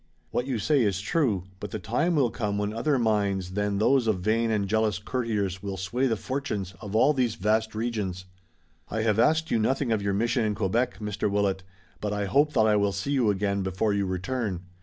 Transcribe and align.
What 0.31 0.47
you 0.47 0.57
say 0.57 0.81
is 0.81 0.99
true, 0.99 1.43
but 1.59 1.69
the 1.69 1.77
time 1.77 2.15
will 2.15 2.31
come 2.31 2.57
when 2.57 2.73
other 2.73 2.97
minds 2.97 3.51
than 3.51 3.77
those 3.77 4.07
of 4.07 4.21
vain 4.21 4.49
and 4.49 4.67
jealous 4.67 4.97
courtiers 4.97 5.61
will 5.61 5.77
sway 5.77 6.07
the 6.07 6.15
fortunes 6.17 6.73
of 6.81 6.95
all 6.95 7.13
these 7.13 7.35
vast 7.35 7.75
regions. 7.75 8.25
I 8.89 9.03
have 9.03 9.19
asked 9.19 9.51
you 9.51 9.59
nothing 9.59 9.91
of 9.91 10.01
your 10.01 10.15
mission 10.15 10.43
in 10.43 10.55
Quebec, 10.55 10.97
Mr. 10.97 11.29
Willet, 11.29 11.61
but 11.99 12.13
I 12.13 12.25
hope 12.25 12.53
that 12.53 12.65
I 12.65 12.77
will 12.77 12.91
see 12.93 13.11
you 13.11 13.29
again 13.29 13.61
before 13.61 13.93
you 13.93 14.07
return." 14.07 14.61